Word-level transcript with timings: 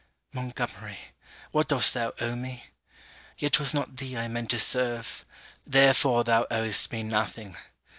Montgomery, 0.33 0.97
what 1.51 1.67
dost 1.67 1.93
thou 1.93 2.11
owe 2.19 2.35
me? 2.35 2.65
Yet 3.37 3.53
'twas 3.53 3.71
not 3.71 3.97
thee 3.97 4.17
I 4.17 4.27
meant 4.29 4.49
to 4.49 4.57
serve; 4.57 5.27
therefore 5.63 6.23
thou 6.23 6.47
owest 6.49 6.91
me 6.91 7.03
nothing. 7.03 7.55